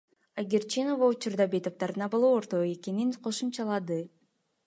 Айгерчинова 0.43 1.09
учурда 1.15 1.45
бейтаптардын 1.51 2.05
абалы 2.07 2.33
орто 2.39 2.63
экенин 2.71 3.13
кошумчалады. 3.29 4.01